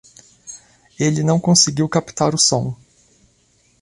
Ele 0.99 1.21
não 1.21 1.39
conseguiu 1.39 1.87
captar 1.87 2.33
o 2.33 2.37
som. 2.39 2.75